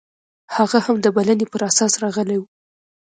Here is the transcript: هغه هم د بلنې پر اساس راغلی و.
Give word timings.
هغه 0.55 0.77
هم 0.85 0.95
د 1.01 1.07
بلنې 1.15 1.45
پر 1.51 1.61
اساس 1.69 1.93
راغلی 2.03 2.37
و. 2.39 2.43